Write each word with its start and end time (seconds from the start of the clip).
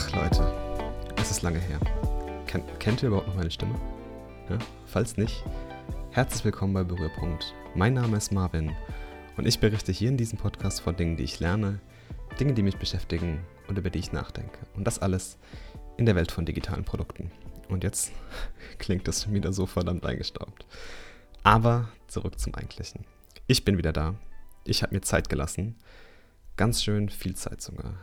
Ach 0.00 0.12
Leute, 0.12 0.46
es 1.16 1.32
ist 1.32 1.42
lange 1.42 1.58
her. 1.58 1.80
Ken 2.46 2.62
kennt 2.78 3.02
ihr 3.02 3.08
überhaupt 3.08 3.26
noch 3.26 3.34
meine 3.34 3.50
Stimme? 3.50 3.74
Ja? 4.48 4.56
Falls 4.86 5.16
nicht, 5.16 5.42
herzlich 6.12 6.44
willkommen 6.44 6.72
bei 6.72 6.84
Berührpunkt. 6.84 7.52
Mein 7.74 7.94
Name 7.94 8.16
ist 8.16 8.30
Marvin 8.30 8.76
und 9.36 9.44
ich 9.44 9.58
berichte 9.58 9.90
hier 9.90 10.08
in 10.08 10.16
diesem 10.16 10.38
Podcast 10.38 10.82
von 10.82 10.94
Dingen, 10.94 11.16
die 11.16 11.24
ich 11.24 11.40
lerne, 11.40 11.80
Dingen, 12.38 12.54
die 12.54 12.62
mich 12.62 12.76
beschäftigen 12.76 13.40
und 13.66 13.76
über 13.76 13.90
die 13.90 13.98
ich 13.98 14.12
nachdenke. 14.12 14.60
Und 14.76 14.84
das 14.84 15.00
alles 15.00 15.36
in 15.96 16.06
der 16.06 16.14
Welt 16.14 16.30
von 16.30 16.46
digitalen 16.46 16.84
Produkten. 16.84 17.32
Und 17.68 17.82
jetzt 17.82 18.12
klingt 18.78 19.08
das 19.08 19.24
schon 19.24 19.34
wieder 19.34 19.52
so 19.52 19.66
verdammt 19.66 20.06
eingestaubt. 20.06 20.64
Aber 21.42 21.88
zurück 22.06 22.38
zum 22.38 22.54
Eigentlichen. 22.54 23.04
Ich 23.48 23.64
bin 23.64 23.78
wieder 23.78 23.92
da. 23.92 24.14
Ich 24.62 24.84
habe 24.84 24.94
mir 24.94 25.00
Zeit 25.00 25.28
gelassen. 25.28 25.74
Ganz 26.56 26.84
schön 26.84 27.08
viel 27.08 27.34
Zeit 27.34 27.60
sogar 27.60 27.94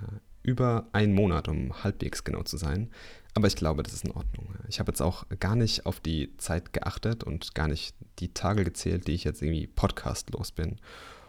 über 0.46 0.88
einen 0.92 1.14
Monat, 1.14 1.48
um 1.48 1.84
halbwegs 1.84 2.24
genau 2.24 2.44
zu 2.44 2.58
sein. 2.58 2.92
Aber 3.34 3.48
ich 3.48 3.56
glaube, 3.56 3.84
das 3.84 3.94
ist 3.94 4.06
in 4.06 4.12
Ordnung. 4.12 4.56
Ich 4.70 4.80
habe 4.80 4.92
jetzt 4.92 5.02
auch 5.02 5.26
gar 5.40 5.56
nicht 5.56 5.86
auf 5.86 6.00
die 6.00 6.36
Zeit 6.38 6.72
geachtet 6.72 7.24
und 7.24 7.54
gar 7.56 7.68
nicht 7.68 7.96
die 8.20 8.34
Tage 8.34 8.64
gezählt, 8.64 9.08
die 9.08 9.14
ich 9.14 9.24
jetzt 9.24 9.42
irgendwie 9.42 9.68
podcastlos 9.68 10.52
bin. 10.52 10.78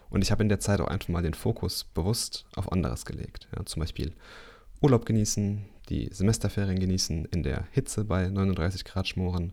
Und 0.08 0.22
ich 0.22 0.30
habe 0.30 0.42
in 0.42 0.48
der 0.48 0.60
Zeit 0.60 0.80
auch 0.80 0.88
einfach 0.88 1.08
mal 1.08 1.22
den 1.22 1.34
Fokus 1.34 1.84
bewusst 1.84 2.46
auf 2.54 2.70
anderes 2.70 3.04
gelegt. 3.06 3.48
Ja, 3.56 3.64
zum 3.66 3.80
Beispiel 3.80 4.12
Urlaub 4.80 5.04
genießen, 5.04 5.64
die 5.88 6.08
Semesterferien 6.12 6.78
genießen, 6.78 7.24
in 7.26 7.42
der 7.42 7.66
Hitze 7.72 8.04
bei 8.04 8.28
39 8.28 8.84
Grad 8.84 9.08
schmoren, 9.08 9.52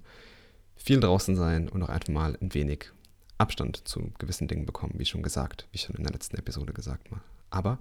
viel 0.75 1.00
draußen 1.00 1.36
sein 1.36 1.70
und 1.70 1.81
auch 1.81 1.89
einfach 1.89 2.09
mal 2.09 2.38
ein 2.39 2.53
wenig 2.53 2.91
Abstand 3.38 3.88
zu 3.88 4.11
gewissen 4.20 4.48
Dingen 4.48 4.66
bekommen, 4.66 4.94
wie 4.98 5.05
schon 5.05 5.23
gesagt, 5.23 5.67
wie 5.72 5.77
schon 5.77 5.95
in 5.95 6.03
der 6.03 6.14
letzten 6.14 6.38
Episode 6.38 6.73
gesagt 6.73 7.09
mal. 7.09 7.22
Aber 7.50 7.80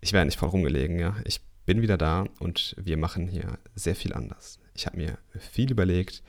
ich 0.00 0.12
wäre 0.12 0.24
nicht 0.24 0.38
voll 0.38 0.48
rumgelegen, 0.48 0.98
ja. 0.98 1.16
Ich 1.24 1.40
bin 1.66 1.82
wieder 1.82 1.98
da 1.98 2.26
und 2.38 2.74
wir 2.78 2.96
machen 2.96 3.28
hier 3.28 3.58
sehr 3.74 3.94
viel 3.94 4.12
anders. 4.12 4.58
Ich 4.74 4.86
habe 4.86 4.96
mir 4.96 5.18
viel 5.38 5.70
überlegt, 5.70 6.22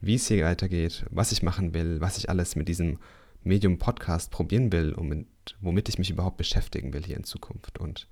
wie 0.00 0.14
es 0.14 0.28
hier 0.28 0.44
weitergeht, 0.44 1.04
was 1.10 1.32
ich 1.32 1.42
machen 1.42 1.74
will, 1.74 2.00
was 2.00 2.18
ich 2.18 2.30
alles 2.30 2.56
mit 2.56 2.68
diesem 2.68 2.98
Medium 3.42 3.78
Podcast 3.78 4.30
probieren 4.30 4.72
will 4.72 4.92
und 4.92 5.08
mit, 5.08 5.26
womit 5.60 5.88
ich 5.88 5.98
mich 5.98 6.10
überhaupt 6.10 6.36
beschäftigen 6.36 6.92
will 6.92 7.04
hier 7.04 7.16
in 7.16 7.24
Zukunft. 7.24 7.78
Und 7.78 8.06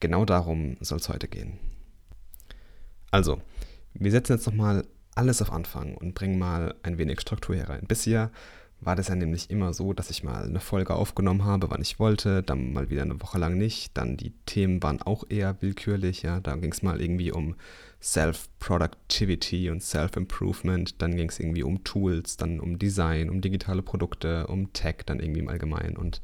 genau 0.00 0.24
darum 0.24 0.76
soll 0.80 0.98
es 0.98 1.08
heute 1.08 1.28
gehen. 1.28 1.58
Also, 3.10 3.42
wir 3.94 4.10
setzen 4.10 4.32
jetzt 4.34 4.46
nochmal 4.46 4.86
alles 5.14 5.42
auf 5.42 5.52
Anfang 5.52 5.96
und 5.96 6.14
bringen 6.14 6.38
mal 6.38 6.74
ein 6.82 6.98
wenig 6.98 7.20
Struktur 7.20 7.56
hier 7.56 7.68
rein. 7.68 7.84
Bisher 7.86 8.30
war 8.80 8.96
das 8.96 9.08
ja 9.08 9.14
nämlich 9.14 9.50
immer 9.50 9.74
so, 9.74 9.92
dass 9.92 10.10
ich 10.10 10.24
mal 10.24 10.44
eine 10.44 10.60
Folge 10.60 10.94
aufgenommen 10.94 11.44
habe, 11.44 11.70
wann 11.70 11.82
ich 11.82 11.98
wollte, 11.98 12.42
dann 12.42 12.72
mal 12.72 12.88
wieder 12.88 13.02
eine 13.02 13.20
Woche 13.20 13.38
lang 13.38 13.58
nicht. 13.58 13.96
Dann 13.96 14.16
die 14.16 14.32
Themen 14.46 14.82
waren 14.82 15.02
auch 15.02 15.24
eher 15.28 15.60
willkürlich, 15.60 16.22
ja. 16.22 16.40
Da 16.40 16.56
ging 16.56 16.72
es 16.72 16.82
mal 16.82 17.00
irgendwie 17.00 17.30
um 17.30 17.56
Self-Productivity 18.02 19.70
und 19.70 19.82
Self-Improvement, 19.82 21.02
dann 21.02 21.16
ging 21.16 21.28
es 21.28 21.38
irgendwie 21.38 21.62
um 21.62 21.84
Tools, 21.84 22.38
dann 22.38 22.58
um 22.58 22.78
Design, 22.78 23.28
um 23.28 23.42
digitale 23.42 23.82
Produkte, 23.82 24.46
um 24.46 24.72
Tech 24.72 24.96
dann 25.04 25.20
irgendwie 25.20 25.40
im 25.40 25.48
Allgemeinen. 25.48 25.96
Und 25.98 26.22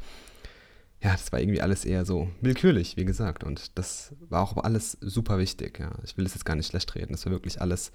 ja, 1.02 1.12
das 1.12 1.30
war 1.32 1.41
irgendwie 1.41 1.60
alles 1.60 1.84
eher 1.84 2.06
so 2.06 2.30
willkürlich, 2.41 2.96
wie 2.96 3.04
gesagt. 3.04 3.44
Und 3.44 3.76
das 3.78 4.14
war 4.30 4.42
auch 4.42 4.56
alles 4.56 4.96
super 5.02 5.38
wichtig, 5.38 5.78
ja. 5.78 5.92
Ich 6.04 6.16
will 6.16 6.24
das 6.24 6.34
jetzt 6.34 6.46
gar 6.46 6.56
nicht 6.56 6.68
schlecht 6.68 6.94
reden. 6.94 7.12
Das 7.12 7.26
war 7.26 7.32
wirklich 7.32 7.60
alles 7.60 7.92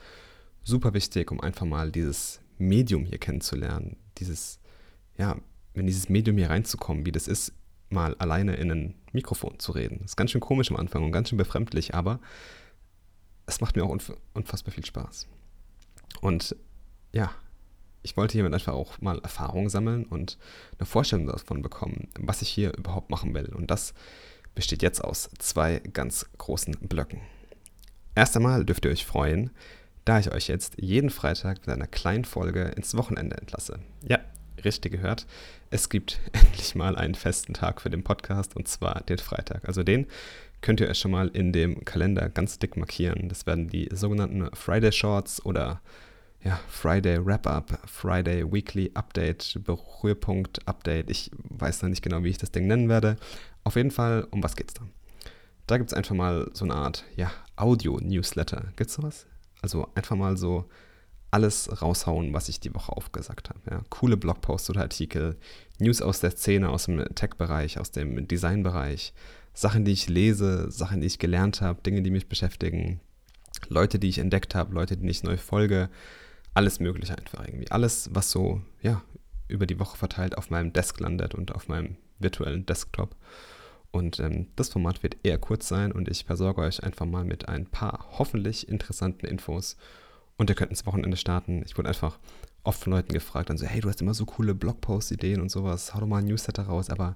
super 0.63 0.93
wichtig, 0.93 1.31
um 1.31 1.41
einfach 1.41 1.65
mal 1.65 1.91
dieses 1.91 2.41
Medium 2.61 3.05
hier 3.05 3.17
kennenzulernen, 3.17 3.97
dieses, 4.17 4.59
ja, 5.17 5.37
in 5.73 5.87
dieses 5.87 6.09
Medium 6.09 6.37
hier 6.37 6.49
reinzukommen, 6.49 7.05
wie 7.05 7.11
das 7.11 7.27
ist, 7.27 7.53
mal 7.89 8.15
alleine 8.15 8.55
in 8.55 8.71
ein 8.71 8.95
Mikrofon 9.11 9.59
zu 9.59 9.73
reden. 9.73 9.99
Das 10.01 10.11
ist 10.11 10.15
ganz 10.15 10.31
schön 10.31 10.41
komisch 10.41 10.71
am 10.71 10.77
Anfang 10.77 11.03
und 11.03 11.11
ganz 11.11 11.29
schön 11.29 11.37
befremdlich, 11.37 11.93
aber 11.93 12.19
es 13.45 13.59
macht 13.59 13.75
mir 13.75 13.83
auch 13.83 13.97
unfassbar 14.33 14.73
viel 14.73 14.85
Spaß. 14.85 15.27
Und 16.21 16.55
ja, 17.11 17.31
ich 18.03 18.17
wollte 18.17 18.33
hiermit 18.33 18.53
einfach 18.53 18.73
auch 18.73 18.99
mal 19.01 19.19
Erfahrung 19.19 19.69
sammeln 19.69 20.05
und 20.05 20.37
eine 20.77 20.85
Vorstellung 20.85 21.27
davon 21.27 21.61
bekommen, 21.61 22.09
was 22.19 22.41
ich 22.41 22.49
hier 22.49 22.75
überhaupt 22.77 23.09
machen 23.09 23.33
will. 23.33 23.53
Und 23.53 23.69
das 23.69 23.93
besteht 24.55 24.81
jetzt 24.81 25.03
aus 25.03 25.29
zwei 25.39 25.79
ganz 25.79 26.25
großen 26.37 26.73
Blöcken. 26.81 27.21
Erst 28.15 28.35
einmal 28.35 28.65
dürft 28.65 28.85
ihr 28.85 28.91
euch 28.91 29.05
freuen, 29.05 29.51
da 30.05 30.19
ich 30.19 30.31
euch 30.31 30.47
jetzt 30.47 30.75
jeden 30.79 31.09
Freitag 31.09 31.59
mit 31.59 31.69
einer 31.69 31.87
kleinen 31.87 32.25
Folge 32.25 32.63
ins 32.75 32.95
Wochenende 32.95 33.37
entlasse. 33.37 33.79
Ja, 34.07 34.19
richtig 34.63 34.91
gehört. 34.91 35.27
Es 35.69 35.89
gibt 35.89 36.19
endlich 36.31 36.75
mal 36.75 36.95
einen 36.95 37.15
festen 37.15 37.53
Tag 37.53 37.81
für 37.81 37.89
den 37.89 38.03
Podcast 38.03 38.55
und 38.55 38.67
zwar 38.67 39.01
den 39.01 39.19
Freitag. 39.19 39.67
Also 39.67 39.83
den 39.83 40.07
könnt 40.61 40.79
ihr 40.79 40.89
euch 40.89 40.99
schon 40.99 41.11
mal 41.11 41.27
in 41.29 41.53
dem 41.53 41.85
Kalender 41.85 42.29
ganz 42.29 42.59
dick 42.59 42.77
markieren. 42.77 43.29
Das 43.29 43.45
werden 43.45 43.67
die 43.67 43.89
sogenannten 43.91 44.49
Friday 44.55 44.91
Shorts 44.91 45.43
oder 45.45 45.81
ja, 46.43 46.59
Friday 46.67 47.23
Wrap-Up, 47.23 47.79
Friday 47.85 48.51
Weekly 48.51 48.91
Update, 48.95 49.59
Berührpunkt 49.63 50.67
Update. 50.67 51.09
Ich 51.09 51.29
weiß 51.49 51.83
noch 51.83 51.89
nicht 51.89 52.01
genau, 52.01 52.23
wie 52.23 52.29
ich 52.29 52.37
das 52.37 52.51
Ding 52.51 52.67
nennen 52.67 52.89
werde. 52.89 53.17
Auf 53.63 53.75
jeden 53.75 53.91
Fall, 53.91 54.27
um 54.31 54.41
was 54.41 54.55
geht's 54.55 54.73
da? 54.73 54.81
Da 55.67 55.77
gibt 55.77 55.91
es 55.91 55.97
einfach 55.97 56.15
mal 56.15 56.49
so 56.53 56.65
eine 56.65 56.75
Art, 56.75 57.05
ja, 57.15 57.31
Audio-Newsletter. 57.55 58.73
Gibt's 58.75 58.95
sowas? 58.95 59.27
Also 59.61 59.87
einfach 59.95 60.15
mal 60.15 60.37
so 60.37 60.65
alles 61.31 61.81
raushauen, 61.81 62.33
was 62.33 62.49
ich 62.49 62.59
die 62.59 62.75
Woche 62.75 62.91
aufgesagt 62.91 63.49
habe. 63.49 63.59
Ja. 63.69 63.81
Coole 63.89 64.17
Blogposts 64.17 64.69
oder 64.69 64.81
Artikel, 64.81 65.37
News 65.79 66.01
aus 66.01 66.19
der 66.19 66.31
Szene, 66.31 66.69
aus 66.69 66.85
dem 66.85 67.03
Tech-Bereich, 67.15 67.79
aus 67.79 67.91
dem 67.91 68.27
Design-Bereich, 68.27 69.13
Sachen, 69.53 69.85
die 69.85 69.91
ich 69.91 70.09
lese, 70.09 70.69
Sachen, 70.69 71.01
die 71.01 71.07
ich 71.07 71.19
gelernt 71.19 71.61
habe, 71.61 71.81
Dinge, 71.81 72.01
die 72.01 72.11
mich 72.11 72.27
beschäftigen, 72.27 72.99
Leute, 73.69 73.99
die 73.99 74.09
ich 74.09 74.19
entdeckt 74.19 74.55
habe, 74.55 74.73
Leute, 74.73 74.97
die 74.97 75.09
ich 75.09 75.23
neu 75.23 75.37
folge, 75.37 75.89
alles 76.53 76.79
Mögliche 76.79 77.17
einfach 77.17 77.45
irgendwie. 77.45 77.71
Alles, 77.71 78.09
was 78.13 78.31
so, 78.31 78.61
ja, 78.81 79.01
über 79.47 79.65
die 79.65 79.79
Woche 79.79 79.97
verteilt 79.97 80.37
auf 80.37 80.49
meinem 80.49 80.73
Desk 80.73 80.99
landet 80.99 81.33
und 81.35 81.53
auf 81.53 81.67
meinem 81.67 81.95
virtuellen 82.19 82.65
Desktop. 82.65 83.15
Und 83.91 84.19
ähm, 84.19 84.47
das 84.55 84.69
Format 84.69 85.03
wird 85.03 85.17
eher 85.23 85.37
kurz 85.37 85.67
sein 85.67 85.91
und 85.91 86.07
ich 86.07 86.23
versorge 86.23 86.61
euch 86.61 86.83
einfach 86.83 87.05
mal 87.05 87.25
mit 87.25 87.49
ein 87.49 87.65
paar 87.65 88.05
hoffentlich 88.17 88.69
interessanten 88.69 89.25
Infos. 89.25 89.75
Und 90.37 90.49
ihr 90.49 90.55
könnt 90.55 90.71
ins 90.71 90.85
Wochenende 90.85 91.17
starten. 91.17 91.61
Ich 91.65 91.77
wurde 91.77 91.89
einfach 91.89 92.17
oft 92.63 92.81
von 92.81 92.93
Leuten 92.93 93.13
gefragt, 93.13 93.49
dann 93.49 93.57
so, 93.57 93.65
hey, 93.65 93.81
du 93.81 93.89
hast 93.89 94.01
immer 94.01 94.13
so 94.13 94.25
coole 94.25 94.55
Blogpost-Ideen 94.55 95.41
und 95.41 95.49
sowas, 95.49 95.93
hau 95.93 95.99
doch 95.99 96.07
mal 96.07 96.19
ein 96.19 96.25
Newsletter 96.25 96.63
raus. 96.63 96.89
Aber 96.89 97.15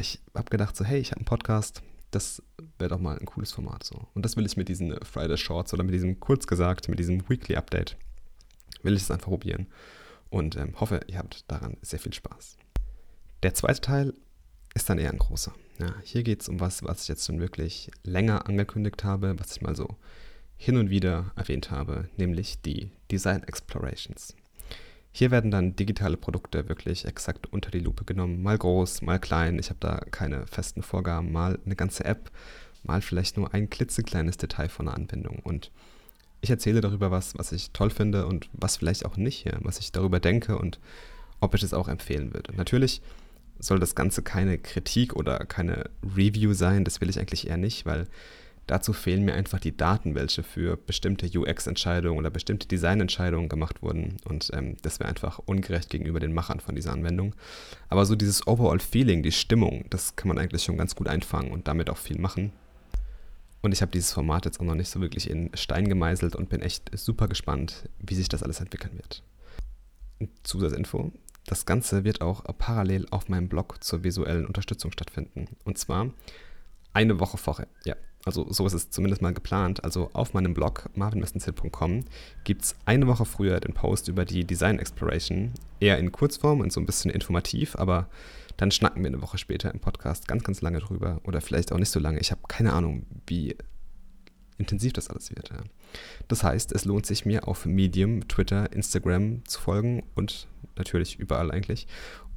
ich 0.00 0.20
habe 0.34 0.50
gedacht 0.50 0.76
so, 0.76 0.84
hey, 0.84 0.98
ich 0.98 1.10
habe 1.10 1.20
einen 1.20 1.26
Podcast, 1.26 1.82
das 2.10 2.42
wäre 2.78 2.90
doch 2.90 3.00
mal 3.00 3.18
ein 3.18 3.26
cooles 3.26 3.52
Format 3.52 3.84
so. 3.84 4.08
Und 4.14 4.24
das 4.24 4.36
will 4.36 4.46
ich 4.46 4.56
mit 4.56 4.68
diesen 4.68 4.98
Friday 5.04 5.36
Shorts 5.36 5.74
oder 5.74 5.84
mit 5.84 5.94
diesem, 5.94 6.18
kurz 6.20 6.46
gesagt, 6.46 6.88
mit 6.88 6.98
diesem 6.98 7.28
Weekly 7.28 7.56
Update, 7.56 7.96
will 8.82 8.96
ich 8.96 9.02
es 9.02 9.10
einfach 9.10 9.28
probieren. 9.28 9.66
Und 10.30 10.56
ähm, 10.56 10.74
hoffe, 10.80 11.00
ihr 11.08 11.18
habt 11.18 11.50
daran 11.50 11.76
sehr 11.82 11.98
viel 11.98 12.12
Spaß. 12.12 12.56
Der 13.42 13.54
zweite 13.54 13.80
Teil 13.80 14.14
ist 14.74 14.88
dann 14.88 14.98
eher 14.98 15.10
ein 15.10 15.18
großer. 15.18 15.52
Ja, 15.78 15.94
hier 16.02 16.22
geht 16.22 16.40
es 16.42 16.48
um 16.48 16.58
was, 16.60 16.82
was 16.84 17.02
ich 17.02 17.08
jetzt 17.08 17.26
schon 17.26 17.40
wirklich 17.40 17.90
länger 18.02 18.48
angekündigt 18.48 19.04
habe, 19.04 19.38
was 19.38 19.54
ich 19.54 19.62
mal 19.62 19.76
so 19.76 19.96
hin 20.56 20.78
und 20.78 20.88
wieder 20.88 21.32
erwähnt 21.36 21.70
habe, 21.70 22.08
nämlich 22.16 22.62
die 22.62 22.90
Design 23.10 23.42
Explorations. 23.42 24.34
Hier 25.12 25.30
werden 25.30 25.50
dann 25.50 25.76
digitale 25.76 26.16
Produkte 26.16 26.68
wirklich 26.68 27.04
exakt 27.04 27.46
unter 27.52 27.70
die 27.70 27.80
Lupe 27.80 28.04
genommen, 28.04 28.42
mal 28.42 28.56
groß, 28.56 29.02
mal 29.02 29.18
klein. 29.18 29.58
Ich 29.58 29.68
habe 29.68 29.80
da 29.80 29.96
keine 30.10 30.46
festen 30.46 30.82
Vorgaben, 30.82 31.32
mal 31.32 31.58
eine 31.64 31.76
ganze 31.76 32.04
App, 32.04 32.30
mal 32.82 33.02
vielleicht 33.02 33.36
nur 33.36 33.52
ein 33.52 33.68
klitzekleines 33.68 34.36
Detail 34.38 34.68
von 34.68 34.88
einer 34.88 34.96
Anwendung. 34.96 35.40
Und 35.40 35.70
ich 36.40 36.50
erzähle 36.50 36.80
darüber 36.80 37.10
was, 37.10 37.36
was 37.38 37.52
ich 37.52 37.70
toll 37.72 37.90
finde 37.90 38.26
und 38.26 38.48
was 38.52 38.76
vielleicht 38.76 39.04
auch 39.04 39.16
nicht, 39.16 39.46
was 39.60 39.78
ich 39.78 39.92
darüber 39.92 40.20
denke 40.20 40.58
und 40.58 40.78
ob 41.40 41.54
ich 41.54 41.62
es 41.62 41.74
auch 41.74 41.88
empfehlen 41.88 42.32
würde. 42.32 42.54
Natürlich 42.54 43.02
soll 43.58 43.78
das 43.78 43.94
Ganze 43.94 44.22
keine 44.22 44.58
Kritik 44.58 45.14
oder 45.14 45.38
keine 45.40 45.90
Review 46.16 46.52
sein. 46.52 46.84
Das 46.84 47.00
will 47.00 47.08
ich 47.08 47.18
eigentlich 47.18 47.46
eher 47.46 47.56
nicht, 47.56 47.86
weil 47.86 48.06
dazu 48.66 48.92
fehlen 48.92 49.24
mir 49.24 49.34
einfach 49.34 49.60
die 49.60 49.76
Daten, 49.76 50.14
welche 50.14 50.42
für 50.42 50.76
bestimmte 50.76 51.26
UX-Entscheidungen 51.26 52.18
oder 52.18 52.30
bestimmte 52.30 52.66
Designentscheidungen 52.68 53.48
gemacht 53.48 53.82
wurden. 53.82 54.16
Und 54.24 54.50
ähm, 54.54 54.76
das 54.82 54.98
wäre 54.98 55.08
einfach 55.08 55.38
ungerecht 55.38 55.90
gegenüber 55.90 56.20
den 56.20 56.34
Machern 56.34 56.60
von 56.60 56.74
dieser 56.74 56.92
Anwendung. 56.92 57.34
Aber 57.88 58.04
so 58.06 58.16
dieses 58.16 58.46
Overall-Feeling, 58.46 59.22
die 59.22 59.32
Stimmung, 59.32 59.84
das 59.90 60.16
kann 60.16 60.28
man 60.28 60.38
eigentlich 60.38 60.64
schon 60.64 60.76
ganz 60.76 60.94
gut 60.94 61.08
einfangen 61.08 61.52
und 61.52 61.68
damit 61.68 61.90
auch 61.90 61.98
viel 61.98 62.18
machen. 62.18 62.52
Und 63.62 63.72
ich 63.72 63.82
habe 63.82 63.92
dieses 63.92 64.12
Format 64.12 64.44
jetzt 64.44 64.60
auch 64.60 64.64
noch 64.64 64.74
nicht 64.74 64.90
so 64.90 65.00
wirklich 65.00 65.28
in 65.30 65.50
Stein 65.54 65.88
gemeißelt 65.88 66.36
und 66.36 66.48
bin 66.48 66.62
echt 66.62 66.90
super 66.96 67.26
gespannt, 67.26 67.88
wie 67.98 68.14
sich 68.14 68.28
das 68.28 68.42
alles 68.42 68.60
entwickeln 68.60 68.96
wird. 68.96 69.22
Zusatzinfo, 70.44 71.12
das 71.46 71.66
Ganze 71.66 72.04
wird 72.04 72.20
auch 72.20 72.44
parallel 72.58 73.06
auf 73.10 73.28
meinem 73.28 73.48
Blog 73.48 73.82
zur 73.82 74.04
visuellen 74.04 74.46
Unterstützung 74.46 74.92
stattfinden. 74.92 75.46
Und 75.64 75.78
zwar 75.78 76.10
eine 76.92 77.20
Woche 77.20 77.36
vorher. 77.36 77.68
Ja, 77.84 77.94
also 78.24 78.52
so 78.52 78.66
ist 78.66 78.72
es 78.72 78.90
zumindest 78.90 79.22
mal 79.22 79.32
geplant. 79.32 79.84
Also 79.84 80.10
auf 80.12 80.34
meinem 80.34 80.52
Blog 80.52 80.90
marvinwestenzell.com 80.94 82.04
gibt 82.42 82.62
es 82.62 82.76
eine 82.84 83.06
Woche 83.06 83.24
früher 83.24 83.60
den 83.60 83.72
Post 83.72 84.08
über 84.08 84.24
die 84.24 84.44
Design 84.44 84.80
Exploration. 84.80 85.52
Eher 85.78 85.98
in 85.98 86.10
Kurzform 86.10 86.60
und 86.60 86.72
so 86.72 86.80
ein 86.80 86.86
bisschen 86.86 87.10
informativ, 87.10 87.76
aber 87.76 88.08
dann 88.56 88.72
schnacken 88.72 89.02
wir 89.02 89.08
eine 89.08 89.22
Woche 89.22 89.38
später 89.38 89.72
im 89.72 89.78
Podcast 89.78 90.26
ganz, 90.26 90.42
ganz 90.42 90.60
lange 90.60 90.80
drüber. 90.80 91.20
Oder 91.24 91.40
vielleicht 91.40 91.70
auch 91.70 91.78
nicht 91.78 91.90
so 91.90 92.00
lange. 92.00 92.18
Ich 92.18 92.32
habe 92.32 92.40
keine 92.48 92.72
Ahnung, 92.72 93.06
wie 93.26 93.56
intensiv 94.58 94.92
das 94.92 95.08
alles 95.08 95.30
wird. 95.30 95.50
Ja. 95.50 95.58
Das 96.28 96.42
heißt, 96.42 96.72
es 96.72 96.84
lohnt 96.84 97.06
sich 97.06 97.26
mir 97.26 97.46
auf 97.46 97.66
Medium, 97.66 98.26
Twitter, 98.28 98.72
Instagram 98.72 99.44
zu 99.46 99.60
folgen 99.60 100.04
und 100.14 100.48
natürlich 100.76 101.18
überall 101.18 101.50
eigentlich 101.50 101.86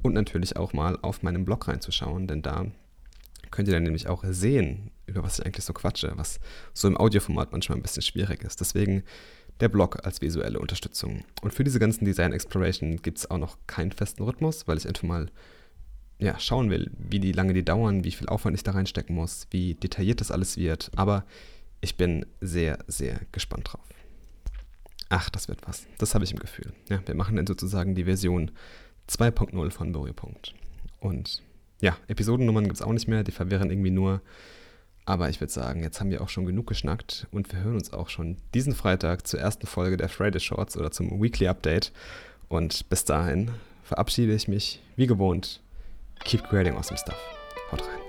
und 0.02 0.14
natürlich 0.14 0.56
auch 0.58 0.74
mal 0.74 0.98
auf 1.02 1.24
meinem 1.24 1.46
Blog 1.46 1.68
reinzuschauen, 1.68 2.28
denn 2.28 2.42
da 2.42 2.66
könnt 3.52 3.68
ihr 3.68 3.74
dann 3.74 3.84
nämlich 3.84 4.08
auch 4.08 4.24
sehen, 4.30 4.92
über 5.08 5.24
was 5.24 5.40
ich 5.40 5.46
eigentlich 5.46 5.66
so 5.66 5.74
quatsche, 5.74 6.14
was 6.16 6.40
so 6.74 6.88
im 6.88 6.98
Audioformat 6.98 7.52
manchmal 7.52 7.78
ein 7.78 7.82
bisschen 7.82 8.04
schwierig 8.04 8.44
ist. 8.44 8.60
Deswegen 8.60 9.04
der 9.60 9.70
Blog 9.70 10.06
als 10.06 10.22
visuelle 10.22 10.60
Unterstützung. 10.60 11.26
Und 11.42 11.54
für 11.54 11.64
diese 11.64 11.80
ganzen 11.80 12.06
Design 12.06 12.32
Exploration 12.32 13.02
gibt 13.02 13.18
es 13.18 13.30
auch 13.30 13.38
noch 13.38 13.58
keinen 13.68 13.92
festen 13.92 14.24
Rhythmus, 14.24 14.68
weil 14.68 14.78
ich 14.78 14.88
einfach 14.88 15.04
mal 15.04 15.30
ja, 16.20 16.38
schauen 16.40 16.70
will, 16.70 16.92
wie 16.98 17.20
die 17.20 17.32
lange 17.32 17.54
die 17.54 17.64
dauern, 17.64 18.04
wie 18.04 18.12
viel 18.12 18.28
Aufwand 18.28 18.56
ich 18.56 18.64
da 18.64 18.72
reinstecken 18.72 19.16
muss, 19.16 19.48
wie 19.52 19.76
detailliert 19.76 20.22
das 20.22 20.32
alles 20.32 20.58
wird. 20.58 20.92
Aber 20.96 21.26
ich 21.82 21.96
bin 21.96 22.26
sehr, 22.42 22.80
sehr 22.88 23.22
gespannt 23.32 23.72
drauf. 23.72 23.86
Ach, 25.10 25.30
das 25.30 25.48
wird 25.48 25.60
was. 25.68 25.88
Das 25.98 26.14
habe 26.14 26.24
ich 26.24 26.32
im 26.32 26.40
Gefühl. 26.40 26.72
Ja, 26.90 27.02
wir 27.06 27.16
machen 27.16 27.36
dann 27.36 27.48
sozusagen 27.48 27.96
die 27.96 28.04
Version 28.04 28.52
2.0 29.10 29.72
von 29.72 29.92
Berührpunkt. 29.92 30.54
Und 31.00 31.42
ja, 31.82 31.98
Episodennummern 32.08 32.66
gibt 32.66 32.76
es 32.76 32.82
auch 32.82 32.94
nicht 32.94 33.08
mehr, 33.08 33.24
die 33.24 33.32
verwirren 33.32 33.72
irgendwie 33.72 33.90
nur. 33.90 34.22
Aber 35.06 35.30
ich 35.30 35.42
würde 35.42 35.52
sagen, 35.52 35.82
jetzt 35.82 36.00
haben 36.00 36.12
wir 36.12 36.22
auch 36.22 36.30
schon 36.30 36.46
genug 36.46 36.68
geschnackt 36.68 37.26
und 37.32 37.52
wir 37.52 37.62
hören 37.62 37.74
uns 37.74 37.92
auch 37.92 38.10
schon 38.10 38.38
diesen 38.54 38.76
Freitag 38.76 39.26
zur 39.26 39.40
ersten 39.40 39.66
Folge 39.66 39.98
der 39.98 40.10
Friday 40.10 40.40
Shorts 40.40 40.78
oder 40.78 40.92
zum 40.92 41.20
Weekly 41.20 41.48
Update. 41.48 41.92
Und 42.48 42.88
bis 42.90 43.06
dahin 43.06 43.50
verabschiede 43.82 44.36
ich 44.36 44.48
mich 44.48 44.84
wie 44.96 45.08
gewohnt. 45.08 45.62
Keep 46.26 46.44
creating 46.44 46.76
awesome 46.76 47.00
stuff. 47.00 47.18
Haut 47.72 47.82
rein. 47.82 48.09